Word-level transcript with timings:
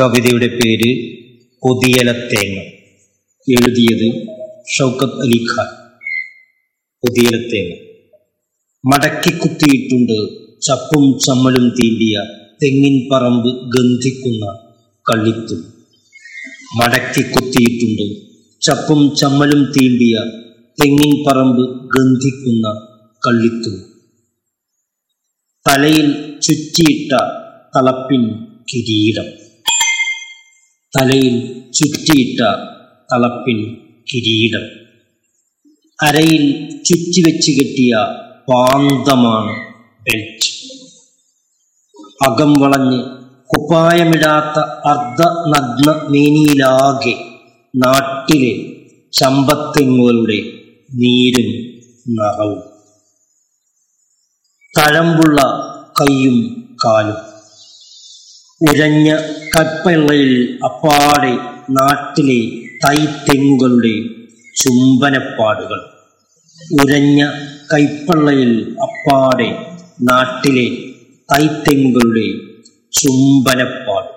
കവിതയുടെ 0.00 0.46
പേര് 0.46 1.16
കൊതിയലത്തേങ്ങ 1.58 2.60
എഴുതിയത് 3.52 4.26
ഷൗക്കത്ത് 4.78 5.20
അലി 5.20 5.44
ഖാൻ. 5.44 5.66
മടക്കി 8.84 9.38
കുത്തിയിട്ടുണ്ട് 9.38 10.42
ചപ്പും 10.60 11.18
ചമ്മലും 11.18 11.68
തീണ്ടിയ 11.68 12.18
തെങ്ങിൻ 12.62 13.08
പറമ്പ് 13.12 13.48
ഗന്ധിക്കുന്ന 13.48 14.72
കള്ളിത്തും. 15.10 15.74
മടക്കി 16.76 17.22
കുത്തിയിട്ടുണ്ട് 17.22 18.26
ചപ്പും 18.60 19.14
ചമ്മലും 19.14 19.64
തീണ്ടിയ 19.64 20.14
തെങ്ങിൻ 20.82 21.24
പറമ്പ് 21.26 21.86
ഗന്ധിക്കുന്ന 21.86 22.88
കള്ളിത്തും. 23.26 23.84
തലയിൽ 25.68 26.38
ചുറ്റിയിട്ട 26.40 27.12
തളപ്പിൻ 27.76 28.46
കിരീടം. 28.72 29.41
തലയിൽ 31.00 31.62
ചുറ്റിയിട്ട 31.70 32.40
തളപ്പിൻ 33.12 33.76
കിരീടം. 34.12 34.64
അരയിൽ 36.02 36.70
ചുറ്റിവെച്ച് 36.84 37.52
കെട്ടിയ 37.52 37.96
പാന്തമാണ് 38.48 39.74
ബെൽറ്റ്. 40.02 40.52
അകം 42.28 42.52
വളഞ്ഞ് 42.52 43.02
കുപ്പായമിടാത്ത 43.46 44.60
അർദ്ധ 44.64 45.22
നഗ്ന 45.28 46.08
മേനിയിലാകെ 46.08 47.14
നാട്ടിലെ 47.76 48.72
ചമ്പത്തെങ്ങുകളുടെ 49.12 50.42
നീരും 50.94 51.50
നിറവും. 52.08 52.62
തഴമ്പുള്ള 54.78 55.42
കൈയും 56.00 56.68
കാലും. 56.84 57.31
ഉരഞ്ഞ 58.70 59.16
കൽപ്പള്ളയിൽ 59.56 60.58
അപ്പാടെ 60.64 61.32
നാട്ടിലെ 61.70 62.40
തൈത്തെങ്ങുകളുടെ 62.84 63.94
ചുംബനപ്പാടുകൾ. 64.56 65.80
ഉരഞ്ഞ 66.82 67.30
കൈപ്പള്ളയിൽ 67.72 68.76
അപ്പാടെ 68.82 69.50
നാട്ടിലെ 70.02 70.66
തൈത്തെങ്ങുകളുടെ 71.32 72.26
ചുംബനപ്പാട്. 72.92 74.08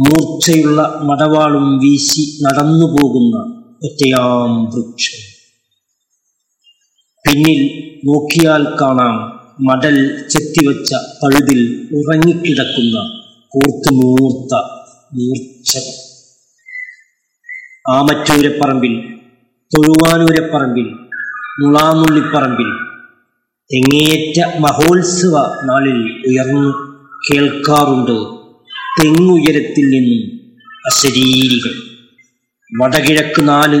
മൂർച്ചയുള്ള 0.00 1.00
മടവാളും 1.02 1.78
വീശി 1.78 2.38
നടന്നു 2.42 2.86
പോകുന്ന 2.86 3.36
ഒറ്റയാം 3.82 4.64
വൃക്ഷം. 4.64 5.18
പിന്നിൽ 7.24 7.60
നോക്കിയാൽ 8.04 8.66
കാണാം 8.80 9.39
മടൽ 9.68 9.96
ചെത്തിവച്ച 10.28 10.90
പഴുതിൽ 11.22 11.60
ഉറങ്ങിക്കിടക്കുന്ന 11.94 12.96
കൂർത്തുമൂർത്ത 13.52 14.54
മൂർച്ച 15.14 15.72
ആമറ്റൂരപ്പറമ്പിൽ 17.90 18.94
തൊഴുവാനൂരപ്പറമ്പിൽ 19.72 20.86
മുളാമുള്ളിപ്പറമ്പിൽ 21.60 22.70
തെങ്ങേറ്റ 23.70 24.38
മഹോത്സവ 24.58 25.36
നാളിൽ 25.64 25.98
ഉയർന്നു 26.28 26.70
കേൾക്കാറുണ്ട് 27.26 28.16
തെങ്ങുയരത്തിൽ 28.98 29.84
നിന്നും 29.88 30.22
അശരീരികൾ. 30.86 31.74
വടകിഴക്ക് 32.72 33.48
നാല് 33.48 33.78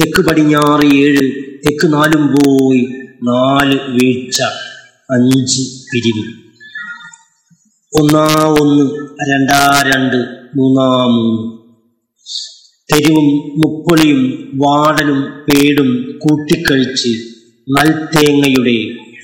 തെക്ക് 0.00 0.22
പടിഞ്ഞാറ് 0.26 0.86
ഏഴ് 0.96 1.24
തെക്ക് 1.64 1.92
നാലും 1.92 2.26
പോയി 2.26 2.82
നാല് 3.28 3.78
വീഴ്ച. 3.88 4.38
അഞ്ച് 5.12 5.62
പിരിവ്. 5.92 6.24
ഒന്നാ 8.00 8.26
ഒന്ന് 8.60 8.84
രണ്ടാ 9.32 9.82
രണ്ട് 9.86 10.16
മൂന്നാ 10.56 11.06
മൂന്ന്. 11.06 11.62
തെരുവും 12.92 13.24
മുപ്പൊളിയും 13.58 14.22
വാടലും 14.54 15.20
പേടും 15.22 16.18
കൂട്ടിക്കഴിച്ച് 16.18 17.08
നൽതേങ്ങയുടെ 17.78 18.76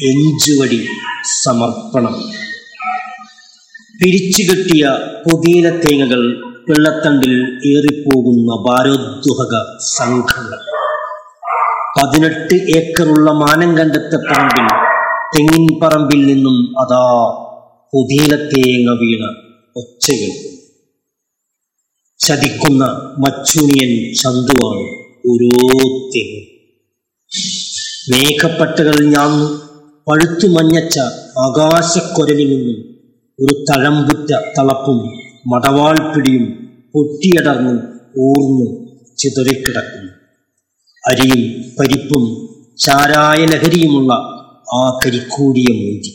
എഞ്ചുവടി 0.07 0.89
സമർപ്പണം. 1.43 2.15
പിരിച്ചു 4.03 4.43
കിട്ടിയ 4.43 4.89
പുതിയ 5.31 5.71
തേങ്ങകൾ 5.71 6.21
വെള്ളത്തണ്ടിൽ 6.71 7.33
ഏറിപ്പോകുന്ന 7.67 8.51
ഭാരോദ്വഹക 8.69 9.55
സംഘങ്ങൾ. 9.97 10.59
പതിനെട്ട് 11.99 12.55
ഏക്കറുള്ള 12.55 13.31
മാനം 13.33 13.79
കണ്ടെത്ത 13.79 14.17
പറമ്പിൽ 14.17 14.88
തെങ്ങിൻ 15.35 15.81
പറമ്പിൽ 15.83 16.27
നിന്നും 16.27 16.57
അതാ 16.79 17.05
പുതീനത്തേങ്ങ 17.93 18.91
വീണ് 19.01 19.29
ഒച്ചകേൾക്കും 19.77 19.81
ഒച്ചകൾ. 19.81 20.55
ചതിക്കുന്ന 22.21 22.85
മച്ചുനിയൻ 23.19 24.15
ചന്തുവാണ് 24.15 24.87
ഓരോ 25.31 25.51
തെങ്ങ്. 26.15 26.41
മേഘപ്പട്ടകൾ 28.11 28.97
ഞാന്നു 29.05 29.47
പഴുത്തു 30.07 30.47
മഞ്ഞച്ച 30.47 30.99
ആകാശക്കൊരലിൽ 31.39 32.51
നിന്നും 32.57 32.79
ഒരു 33.39 33.65
തഴമ്പുറ്റ 33.65 34.31
തളപ്പും 34.59 34.99
മടവാൾ 35.47 36.15
പിടിയും 36.15 36.45
പൊട്ടിയടർന്ന് 36.95 37.75
ഊർന്നു 38.19 38.67
ചിതറിക്കിടക്കുന്നു. 39.19 40.13
അരിയും 41.05 41.43
പരിപ്പും 41.81 42.25
ചാരായ 42.79 43.47
ലഹരിയുമുള്ള 43.47 44.13
ആ 44.69 44.85
കരിക്കൂടിയ 45.05 45.69
മൂഞ്ചി 45.73 46.13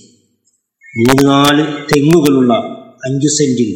മൂന്ന് 0.94 1.24
നാല് 1.30 1.64
തെങ്ങുകളുള്ള 1.90 2.53
അഞ്ചു 3.03 3.28
സെന്റിൽ 3.28 3.72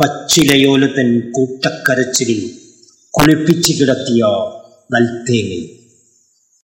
പച്ചിലയോലത്തൻ 0.00 1.08
കൂട്ടക്കരച്ചിലിൽ 1.30 2.40
കുളിപ്പിച്ചു 3.14 3.72
കിടത്തിയ 3.72 4.24
നൽത്തേങ്ങയും 4.90 5.77